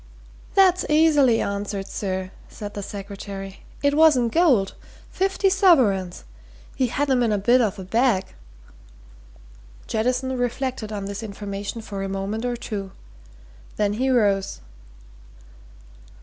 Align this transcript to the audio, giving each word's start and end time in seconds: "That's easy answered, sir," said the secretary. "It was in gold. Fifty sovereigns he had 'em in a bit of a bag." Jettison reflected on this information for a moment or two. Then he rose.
"That's 0.55 0.83
easy 0.89 1.41
answered, 1.41 1.85
sir," 1.85 2.31
said 2.49 2.73
the 2.73 2.81
secretary. 2.81 3.59
"It 3.83 3.93
was 3.95 4.17
in 4.17 4.29
gold. 4.29 4.73
Fifty 5.11 5.47
sovereigns 5.47 6.23
he 6.75 6.87
had 6.87 7.07
'em 7.11 7.21
in 7.21 7.31
a 7.31 7.37
bit 7.37 7.61
of 7.61 7.77
a 7.77 7.83
bag." 7.83 8.23
Jettison 9.85 10.35
reflected 10.39 10.91
on 10.91 11.05
this 11.05 11.21
information 11.21 11.81
for 11.83 12.01
a 12.01 12.09
moment 12.09 12.45
or 12.45 12.55
two. 12.55 12.93
Then 13.75 13.93
he 13.93 14.09
rose. 14.09 14.59